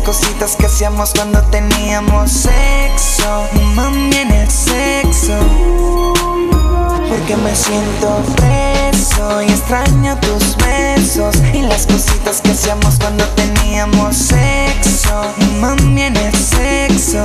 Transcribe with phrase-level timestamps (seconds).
[0.00, 3.46] las cositas que hacíamos cuando teníamos sexo.
[3.74, 5.38] Mami, en el sexo.
[7.08, 14.16] Porque me siento preso y extraño tus besos y las cositas que hacíamos cuando teníamos
[14.16, 15.22] sexo.
[15.60, 17.24] Mami, en el sexo.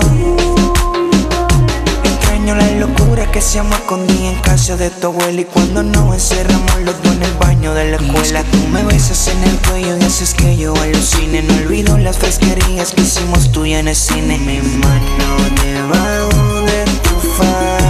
[2.45, 6.13] Extraño la locura que se llama escondí en casa de tu abuela y cuando nos
[6.13, 8.43] encerramos los dos en el baño de la escuela.
[8.43, 11.41] Tú me besas en el cuello y haces que yo alucine.
[11.41, 14.37] No olvido las fresquerías que hicimos tú y en el cine.
[14.37, 17.84] Mi mano debajo de tu falda,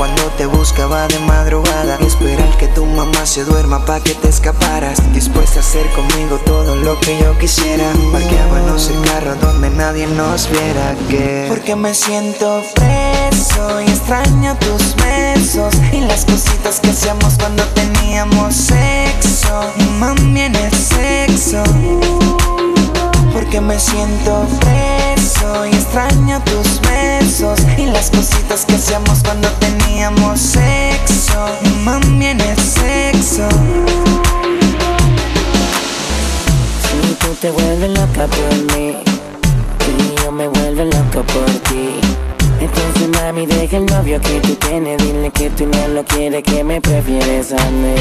[0.00, 1.98] cuando te buscaba de madrugada.
[2.00, 4.98] Y esperar que tu mamá se duerma pa' que te escaparas.
[5.12, 7.92] Dispuesta a hacer conmigo todo lo que yo quisiera.
[8.10, 10.96] Parqueábamos el carro donde nadie nos viera.
[11.10, 15.74] Que Porque me siento preso y extraño tus besos.
[15.92, 19.60] Y las cositas que hacíamos cuando teníamos sexo.
[19.98, 21.62] Mami en sexo
[23.40, 30.38] porque me siento preso y extraño tus besos y las cositas que hacíamos cuando teníamos
[30.38, 31.46] sexo.
[31.82, 33.48] Mami en el sexo.
[36.82, 38.96] Si tú te vuelves loca por mí
[39.88, 41.98] y yo me vuelvo loco por ti.
[42.60, 46.62] Entonces mami deja el novio que tú tienes, dile que tú no lo quieres, que
[46.62, 47.94] me prefieres a mí.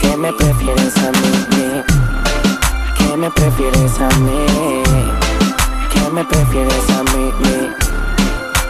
[0.00, 1.99] Que me prefieres a mí.
[3.10, 4.46] Que me prefieres a mí.
[5.92, 7.32] Que me prefieres a mí.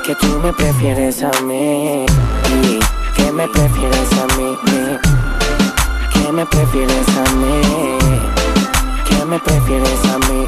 [0.03, 2.06] Que tú me prefieres a mí.
[3.15, 4.56] Que me prefieres a mí.
[6.15, 7.61] Que me prefieres a mí.
[9.05, 10.47] Que me prefieres a mí?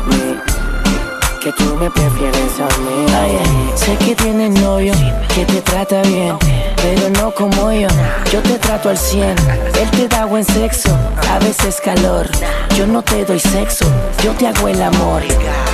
[1.43, 3.07] Que tú me prefieres a mí.
[3.15, 4.95] Ay, ay, sé que tienes novio
[5.35, 6.39] que te trata bien,
[6.83, 7.89] pero no como yo.
[8.31, 9.37] Yo te trato al 100.
[9.81, 10.91] Él te da buen sexo,
[11.31, 12.29] a veces calor.
[12.77, 13.87] Yo no te doy sexo,
[14.23, 15.23] yo te hago el amor.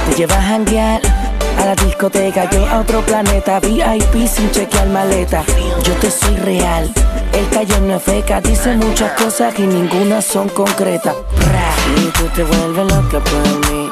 [0.08, 1.00] Te llevas a janguear
[1.58, 3.58] a la discoteca, yo a otro planeta.
[3.60, 5.42] VIP sin chequear maleta.
[5.84, 6.92] Yo te soy real.
[7.32, 11.14] El taller no es feca, dice muchas cosas y ninguna son concretas.
[11.96, 13.90] Y tú te vuelves loca por mí.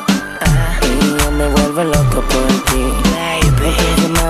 [0.82, 3.05] Y yo me vuelvo loco por ti.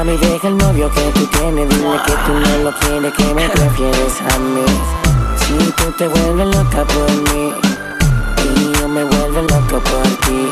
[0.06, 1.69] Mami, deja el novio que tú tienes.
[1.69, 4.65] Dile que tú no lo quieres, que me prefieres a mí.
[5.37, 7.53] Si tú te vuelves loca por mí.
[8.55, 10.47] Y yo me vuelvo loco por ti.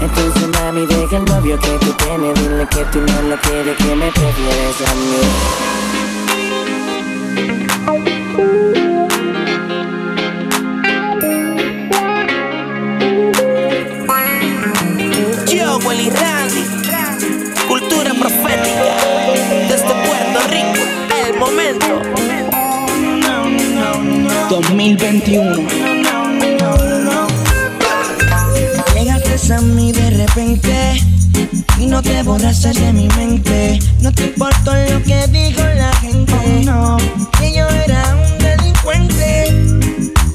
[0.00, 2.34] Entonces, mami, deja el novio que tú tienes.
[2.34, 5.20] Dile que tú no lo quieres, que me prefieres a mí.
[15.46, 16.10] Yo, Willy
[24.50, 25.68] 2021.
[28.94, 31.00] Llegaste a mí de repente
[31.78, 33.78] y no te borraste de mi mente.
[34.00, 36.64] No te importó lo que dijo la gente.
[36.64, 36.96] no,
[37.38, 39.54] que yo era un delincuente.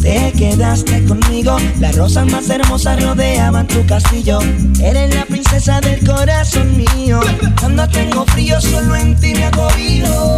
[0.01, 4.39] Te quedaste conmigo, las rosas más hermosas rodeaban tu castillo.
[4.81, 7.19] Eres la princesa del corazón mío.
[7.59, 10.34] Cuando tengo frío, solo en ti me acogio.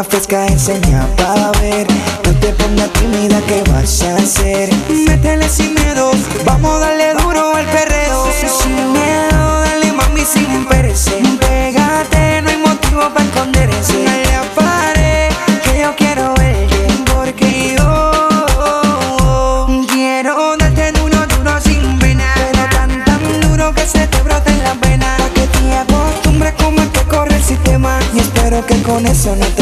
[0.00, 1.86] Te fresca, enseña pa' ver.
[2.24, 4.70] No te pongas tímida, ¿qué vas a hacer?
[4.88, 6.10] Métele sin miedo,
[6.46, 8.26] vamos a darle duro al perreo.
[8.62, 11.22] Sin miedo, dale mami sin perecer.
[11.38, 14.02] Pégate, no hay motivo para esconderse.
[14.04, 15.28] Dale a pared,
[15.64, 16.86] que yo quiero verte.
[17.12, 18.10] Porque yo
[19.92, 22.24] quiero darte duro, duro sin pena.
[22.36, 25.14] Pero tan, tan duro que se te brote en la pena.
[25.18, 27.98] Pa' que te acostumbres como es que corre el sistema.
[28.14, 29.59] Y espero que con eso no tengas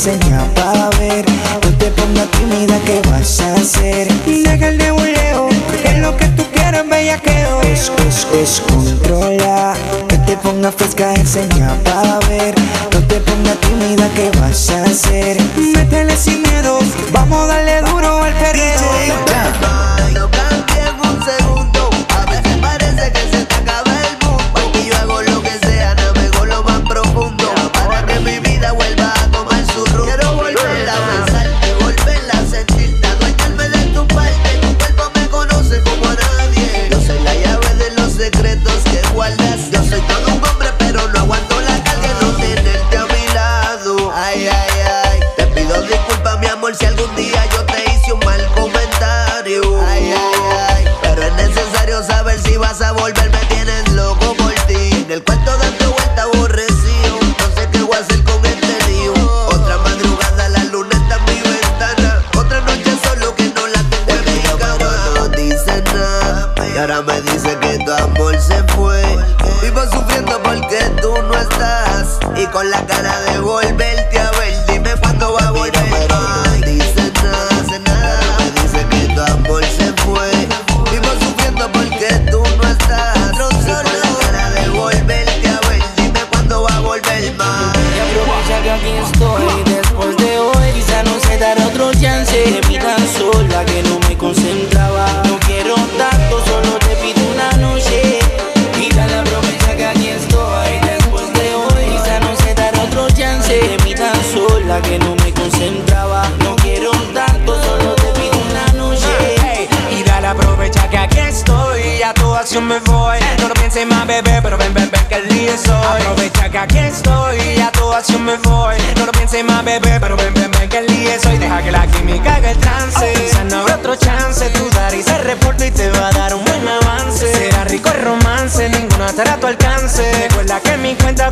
[0.00, 1.26] enseña pa' ver.
[1.62, 4.08] No te pongas tímida, ¿qué vas a hacer?
[4.24, 5.48] Deja el nebuleo,
[5.82, 7.60] que lo que tú quieres, bellaqueo.
[7.62, 9.74] Es, es, es, controla.
[10.08, 12.54] Que te pongas fresca, enseña pa' ver.
[12.94, 15.36] No te pongas tímida, ¿qué vas a hacer?
[15.74, 16.78] Métele sin miedo,
[17.12, 19.79] vamos a darle duro al perreo.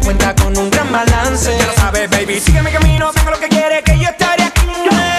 [0.08, 1.55] Cuenta con un gran balance.
[1.58, 4.66] Ya lo sabes baby, sigue mi camino, tengo lo que quieres que yo estaré aquí.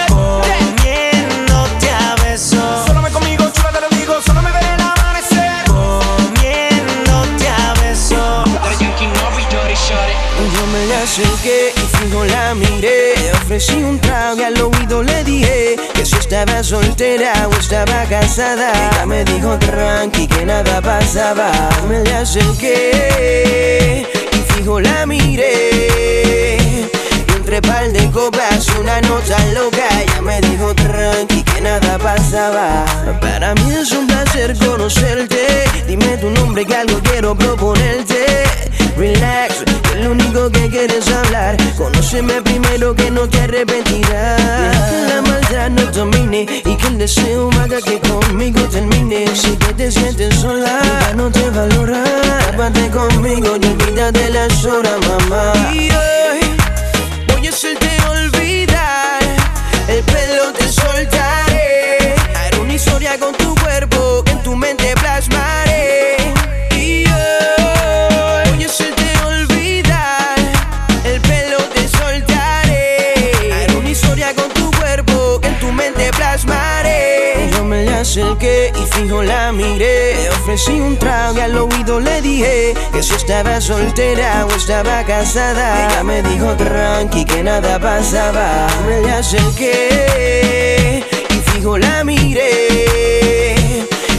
[0.08, 2.86] Comiéndote a besos.
[2.88, 5.64] Solo me conmigo, chula te lo digo, solo me veré el amanecer.
[5.66, 8.48] Comiéndote a besos.
[10.54, 13.14] Yo me le acerqué y fijo la miré.
[13.44, 18.72] Ofrecí un trago y al oído le dije Que si estaba soltera o estaba casada.
[18.90, 21.50] Ella me dijo tranqui que nada pasaba
[21.88, 23.50] Me le acerqué
[24.60, 26.58] fijo la miré
[27.26, 29.88] Y entre par de copas una nota loca.
[30.02, 32.84] Ella me dijo tranqui que nada pasaba
[33.20, 35.64] Para mí es un placer conocerte.
[35.86, 38.24] Dime tu nombre que algo quiero proponerte.
[38.96, 41.56] Relax, que lo único que quieres hablar.
[41.76, 44.90] Conóceme primero que no te arrepentirás.
[44.90, 49.26] Que la maldad no domine Y que el deseo haga que conmigo termine.
[49.34, 50.80] Si que te sientes sola,
[51.16, 51.79] no te valora
[52.60, 55.54] Tápate conmigo y olvídate las horas, mamá.
[55.72, 55.88] Y
[79.10, 80.28] fijo la miré.
[80.30, 85.88] Ofrecí un trago y al oído le dije Que si estaba soltera o estaba casada.
[85.88, 93.56] Ella me dijo tranqui que nada pasaba Me le acerqué y fijo la miré.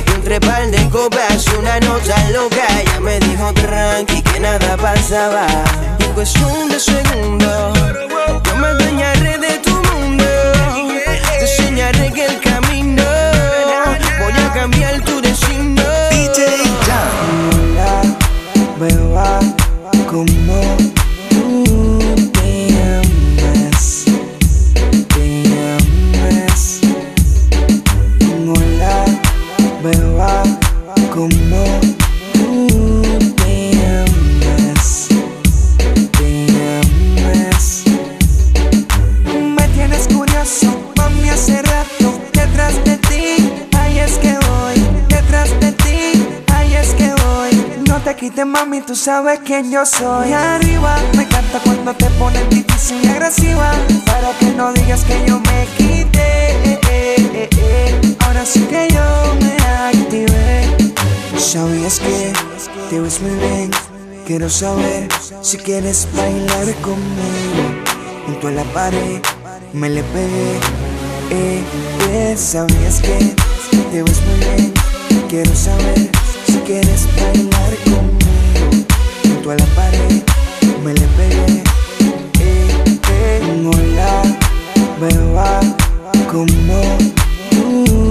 [0.08, 2.68] Y entre par de copas una nota loca.
[2.82, 5.48] Ella me dijo tranqui que nada pasaba
[6.00, 7.80] Y en cuestión de segundos
[8.44, 9.21] Yo me adueñaré
[14.62, 15.82] cambiar tu destino
[17.52, 18.02] Hola,
[18.80, 19.40] beba,
[20.08, 20.51] como tú te amas
[49.02, 50.32] sabes quién yo soy.
[50.32, 53.72] Arriba, me encanta cuando te pones difícil y agresiva.
[54.06, 56.80] Para que no digas que yo me quité.
[58.20, 59.56] Ahora sí que yo me
[59.90, 60.94] activé.
[61.36, 62.32] ¿Sabías que
[62.92, 63.72] te ves muy bien?
[64.28, 65.08] Quiero saber
[65.42, 67.64] si quieres bailar conmigo.
[68.28, 69.20] Junto a la pared
[69.74, 70.60] me le pegué.
[71.32, 71.64] Eh,
[72.12, 73.34] eh, ¿Sabías que
[73.92, 74.74] te ves muy bien?
[75.28, 76.12] Quiero saber
[76.46, 78.21] si quieres bailar conmigo.
[79.44, 80.22] Junto a la pared
[80.84, 81.64] me le pegué.
[82.40, 84.22] Eh, eh, hola,
[85.00, 85.60] beba,
[86.32, 87.00] como
[87.50, 88.11] tú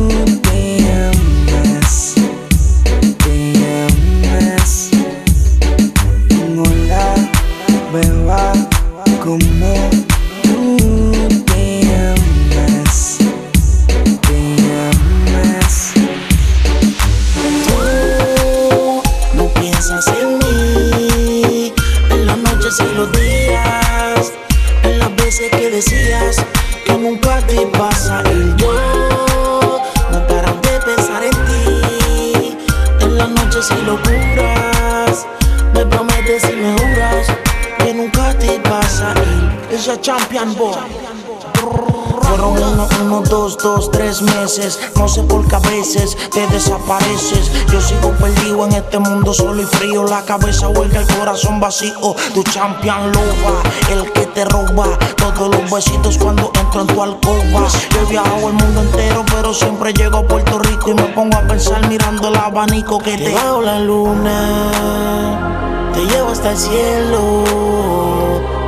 [44.97, 47.51] No sé por qué a veces te desapareces.
[47.73, 50.05] Yo sigo perdido en este mundo solo y frío.
[50.05, 52.15] La cabeza huelga, el corazón vacío.
[52.35, 54.99] Tu champion loba, el que te roba.
[55.17, 57.69] Todos los besitos cuando entro en tu alcoba.
[57.91, 61.39] Yo he viajado el mundo entero, pero siempre llego a Puerto Rico y me pongo
[61.39, 65.91] a pensar mirando el abanico que te bajo la luna.
[65.95, 67.45] Te llevo hasta el cielo.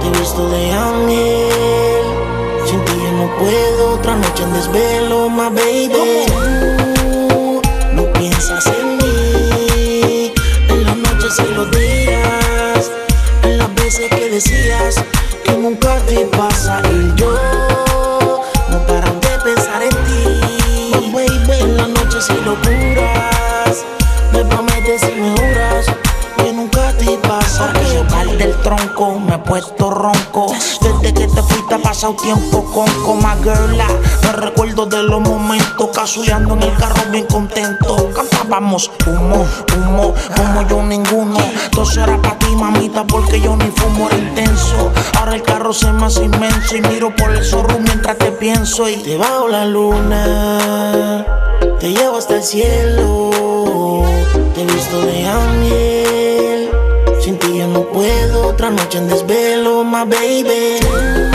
[0.01, 1.92] Te he visto de ángel.
[3.39, 6.27] Puedo, otra noche en desvelo, my baby.
[6.27, 7.63] Tú
[7.95, 10.33] no piensas en mí,
[10.69, 12.91] en las noches y los días,
[13.43, 14.97] en las veces que decías
[15.45, 17.35] que nunca te pasa y yo
[18.71, 21.61] no paran de pensar en ti, my baby.
[21.61, 23.85] En las noches y locuras,
[24.33, 25.87] me prometes y me juras
[26.39, 27.73] que nunca te pasa.
[27.73, 29.91] Porque mal del tronco, me he puesto
[32.03, 33.87] pasado tiempo con coma girla.
[34.23, 38.11] Me recuerdo de los momentos casuleando en el carro bien contento.
[38.13, 41.39] Cantábamos humo, humo, como yo ninguno.
[41.71, 44.91] Todo era para ti, mamita, porque yo ni fumo, era intenso.
[45.17, 48.89] Ahora el carro se me hace inmenso y miro por el zorro mientras te pienso.
[48.89, 51.25] Y te bajo la luna,
[51.79, 53.31] te llevo hasta el cielo.
[54.57, 56.71] Te he visto de ángel.
[57.21, 61.32] Sin ti yo no puedo, otra noche en desvelo, my baby.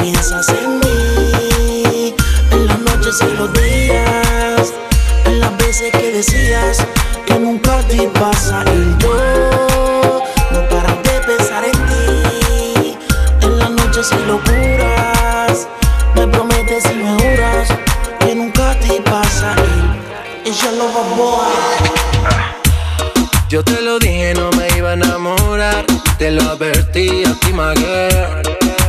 [0.00, 2.14] Piensas en mí,
[2.52, 4.72] en las noches y los días,
[5.26, 6.78] en las veces que decías
[7.26, 12.96] que nunca te pasa y yo no paras de pensar en ti,
[13.42, 15.68] en las noches y locuras,
[16.14, 17.68] me prometes y me juras
[18.20, 19.54] que nunca te pasa
[20.44, 21.90] y ella lo va boy.
[23.48, 25.84] Yo te lo dije, no me iba a enamorar.
[26.18, 27.74] Te lo advertí a ti, my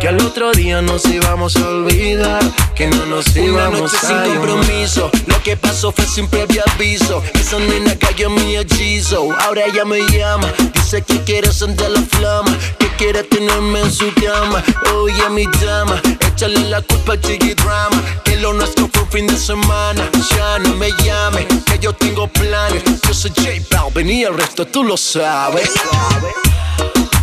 [0.00, 2.42] Que al otro día nos íbamos a olvidar.
[2.74, 5.10] Que no nos Una íbamos noche a sin compromiso.
[5.26, 7.22] Lo que pasó fue sin previo aviso.
[7.34, 9.28] Esa nena cayó en mi hechizo.
[9.40, 10.52] Ahora ella me llama.
[10.74, 12.56] Dice que quiere sentir la flama.
[12.78, 14.62] Que quiere tenerme en su cama.
[14.94, 16.00] Oye, mi dama.
[16.20, 18.02] Échale la culpa al chiqui drama.
[18.24, 20.10] Que lo nuestro fue un fin de semana.
[20.36, 21.46] Ya no me llame.
[21.64, 22.82] Que yo tengo planes.
[23.06, 25.70] Yo soy J Balvin y el resto tú lo sabes.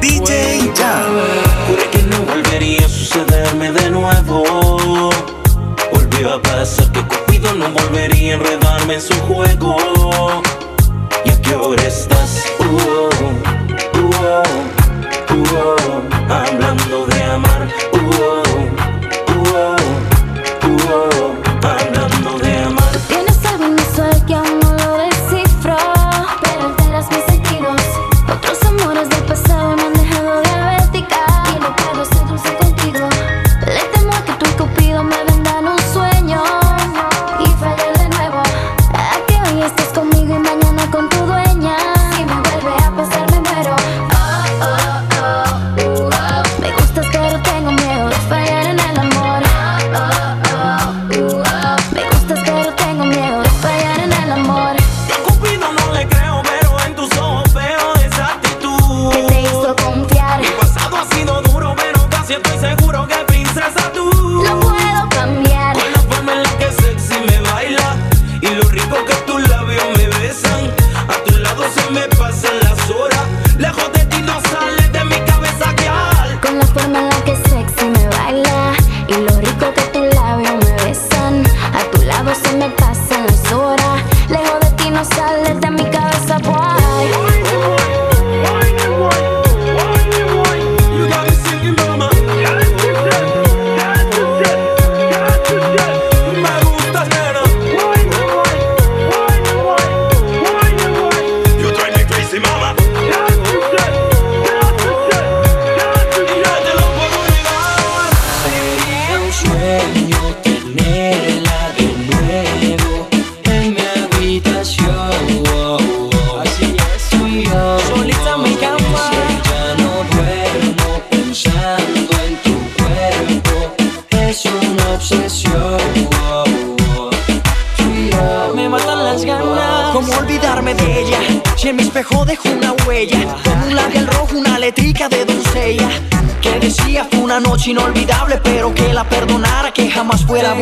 [0.00, 1.06] DJ Ya.
[1.66, 5.10] Juré que no volvería a sucederme de nuevo.
[5.92, 9.76] Volvió a pasar que Cupido no volvería a enredarme en su juego.
[11.24, 11.82] ¿Y a qué hora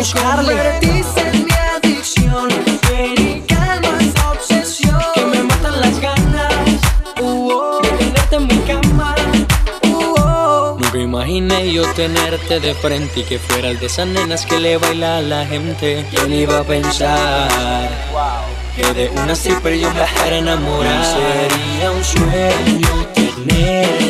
[0.02, 0.54] buscarle.
[0.54, 2.48] Convertiste en mi adicción,
[2.88, 4.98] ven y calma esta obsesión.
[5.14, 6.54] Que me matan las ganas
[7.20, 9.14] uh, oh, de tenerte en mi cama.
[9.84, 10.78] uh, oh.
[10.80, 14.76] Nunca imaginé yo tenerte de frente y que fuera el de esas nenas que le
[14.76, 16.04] baila a la gente.
[16.10, 17.88] ¿Quién iba a pensar
[18.74, 21.04] que de una stripper yo me a enamorar?
[21.04, 24.01] Sería un sueño tenerla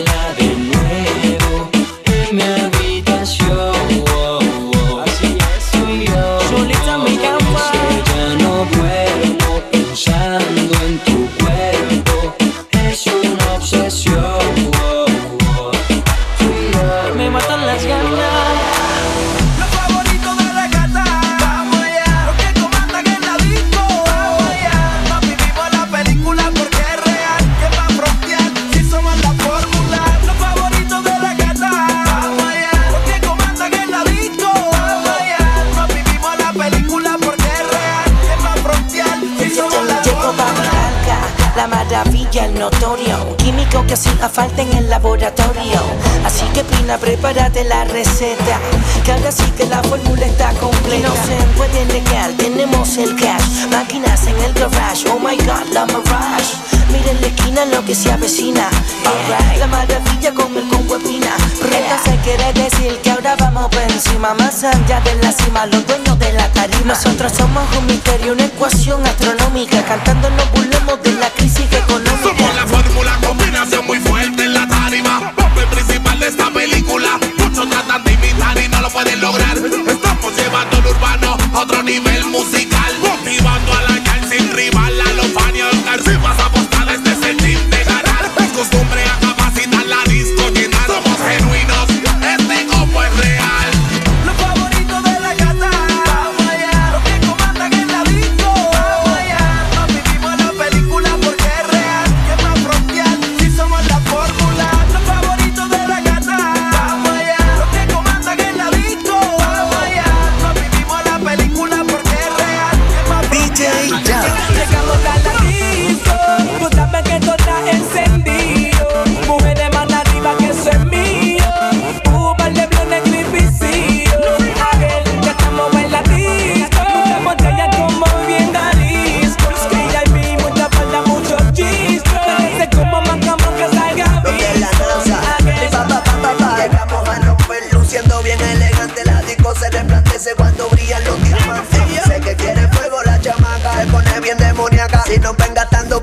[43.39, 45.81] Químico que hacía falta en el laboratorio.
[46.27, 48.61] Así que Pina, prepárate la receta
[49.05, 51.09] Que ahora sí que la fórmula está completa.
[51.09, 55.87] No se puede negar, tenemos el cash Máquinas en el garage, oh my god, la
[55.87, 56.62] mirage
[56.93, 58.69] Miren la esquina lo que se avecina
[59.05, 64.35] Alright, La maravilla con el combo espina Entonces quiere decir que ahora vamos por encima
[64.35, 68.45] Más allá de la cima, los dueños de la tarima Nosotros somos un misterio, una
[68.45, 74.45] ecuación astronómica Cantando nos burlemos de la crisis económica Somos la fórmula, combinación muy fuerte
[74.45, 75.33] en la tarima.
[75.37, 77.19] Papel principal de esta película.
[77.39, 79.57] Muchos tratan de imitar y no lo pueden lograr.
[79.57, 82.72] Estamos llevando el urbano a otro nivel musical.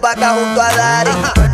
[0.10, 1.49] Pa' acá junto a Dari.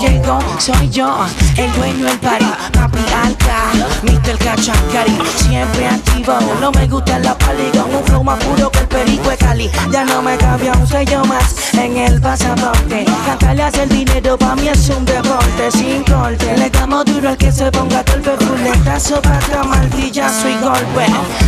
[0.00, 1.14] Llegó, soy yo,
[1.56, 3.70] el dueño del party, papi alca,
[4.02, 4.38] Mr.
[4.38, 8.88] Cachacari, siempre activo, no me gusta la pali, con un flow más puro que el
[8.88, 13.82] perico de Cali, ya no me cambia un sello más en el pasaporte, cantarle hace
[13.82, 17.70] el dinero, pa' mí es un deporte, sin corte, le damos duro al que se
[17.70, 21.06] ponga golpe, fuletazo, pata, martillazo y golpe,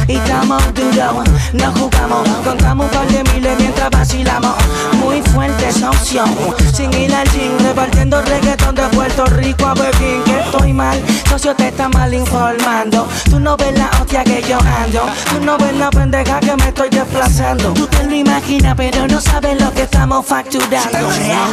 [0.08, 4.54] y estamos duro, no jugamos, contamos un par de miles mientras vacilamos,
[5.02, 6.28] muy fuerte esa opción,
[6.74, 11.54] sin ir al gym, repartiendo reggaetón de Puerto Rico a Pekín, que estoy mal, socio
[11.54, 15.00] te está mal informando, tú no ves la hostia que yo ando,
[15.30, 19.20] tú no ves la pendeja que me estoy desplazando, tú te lo imaginas pero no
[19.20, 20.98] sabes lo que estamos facturando.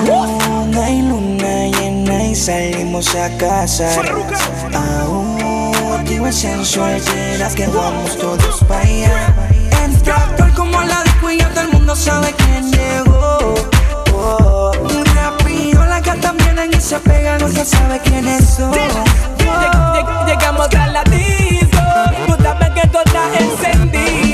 [0.06, 3.90] Luna y luna llena y salimos a casa.
[4.74, 9.36] Aún digo sensual, serás que vamos todos para allá.
[9.84, 12.79] Entra actual como la disco y ya todo el mundo sabe quién
[16.90, 18.72] se no se sabe quiénes son.
[18.74, 18.90] Lleg-
[19.38, 21.78] lleg- Llegamos a la disco,
[22.28, 22.36] tú
[22.74, 24.29] que todo está encendido.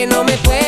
[0.00, 0.59] que no me puede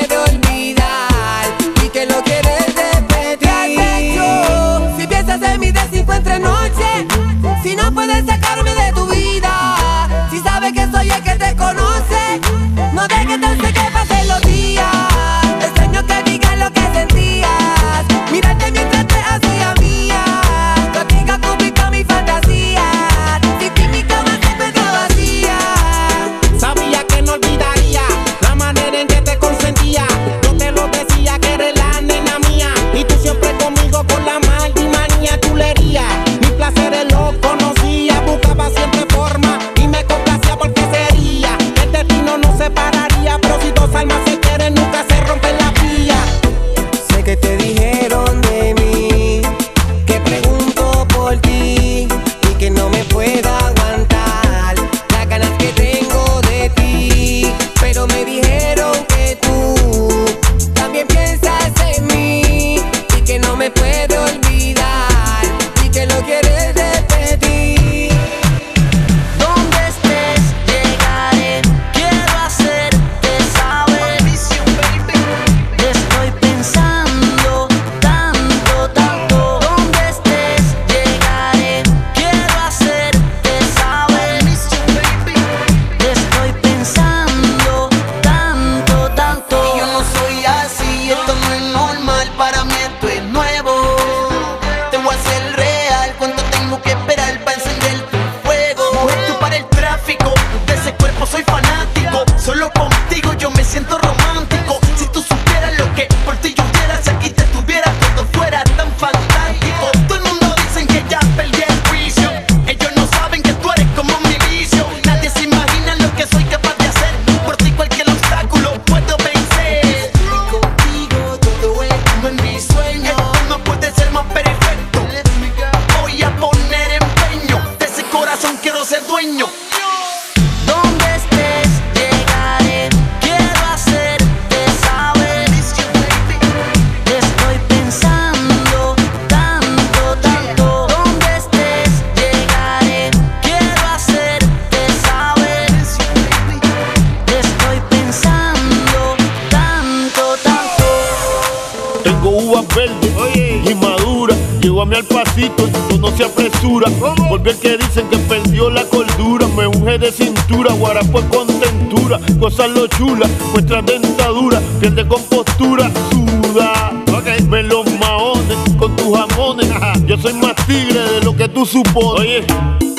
[152.12, 153.62] Tengo uvas verdes Oye.
[153.64, 154.36] y maduras.
[154.60, 156.90] Llévame al pasito, yo no se apresura.
[157.00, 157.26] ¿Cómo?
[157.30, 159.48] Volví el que dicen que perdió la cordura.
[159.56, 162.20] Me unge de cintura, guarapo pues con tentura.
[162.38, 164.60] Cosas lo chula, nuestra dentadura.
[164.78, 166.92] Pierde compostura, suda.
[167.18, 167.40] Okay.
[167.44, 169.70] Me los maones con tus jamones.
[169.70, 169.94] Ajá.
[170.06, 172.20] Yo soy más tigre de lo que tú supones.
[172.20, 172.44] Oye,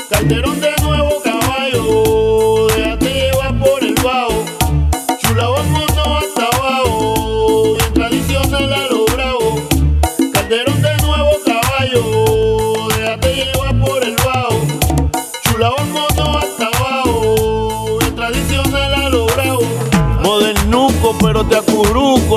[0.09, 1.12] Calderón de nuevo.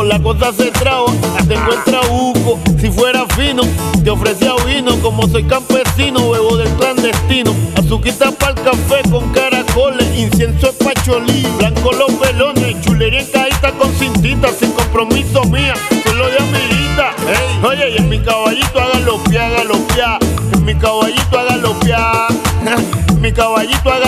[0.07, 1.07] La cosa se traba,
[1.49, 2.59] te encuentra buco.
[2.81, 3.63] Si fuera fino,
[4.05, 4.95] te ofrecía vino.
[5.01, 7.53] Como soy campesino, bebo del clandestino.
[7.77, 10.07] Azuquita para el café con caracoles.
[10.17, 11.47] Incienso es pacholí.
[11.59, 12.81] Blanco los pelones.
[12.83, 14.49] Chulería en caíta con cintita.
[14.53, 17.11] Sin compromiso mía, solo de amiguita.
[17.27, 20.19] Ey, oye, y en mi caballito hágalo pia, hágalo pia.
[20.53, 22.27] En mi caballito hágalo pia.
[23.09, 24.06] En mi caballito hágalo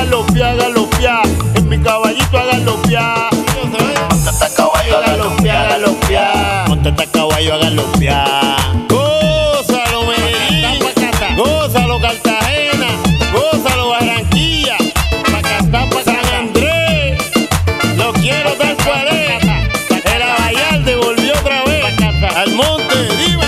[7.39, 8.25] caballo, hágalo pia.
[8.89, 10.81] Gózalo, Medellín.
[11.37, 12.89] Gózalo, Cartagena.
[13.33, 14.77] Gózalo, Barranquilla.
[16.05, 17.19] San Andrés.
[17.97, 19.45] Lo quiero tal cual es.
[20.05, 21.85] El Abayalde volvió otra vez.
[22.37, 23.47] Al monte, dime.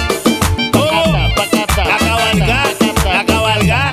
[0.72, 1.16] ¿Cómo?
[1.16, 2.66] A cabalgar,
[3.12, 3.90] a cabalgar.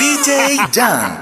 [0.00, 1.15] DJ Jan.